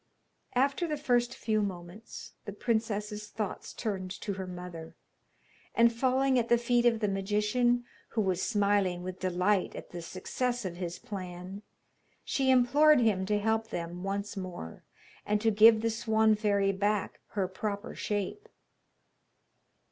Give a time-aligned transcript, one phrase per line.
[0.55, 4.95] After the first few moments, the princess's thoughts turned to her mother,
[5.75, 7.85] and falling at the feet of the magician,
[8.17, 11.61] who was smiling with delight at the success of his plan,
[12.23, 14.83] she implored him to help them once more,
[15.23, 18.49] and to give the Swan fairy back her proper shape.